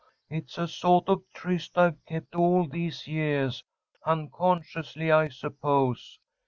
[0.31, 3.63] It's a sawt of tryst I've kept all these yeahs,
[4.03, 6.17] unconsciously, I suppose.